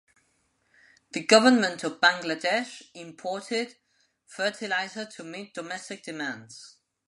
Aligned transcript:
The 1.11 1.23
Government 1.23 1.83
of 1.83 1.99
Bangladesh 2.01 2.89
imported 2.95 3.75
fertilizer 4.25 5.05
to 5.05 5.23
meet 5.23 5.53
domestic 5.53 6.01
demands. 6.01 6.77